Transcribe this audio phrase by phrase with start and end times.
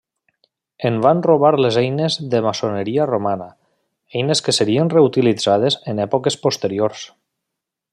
[0.87, 3.49] Es van robar les eines de maçoneria romana;
[4.23, 7.09] eines que serien reutilitzades en èpoques posteriors.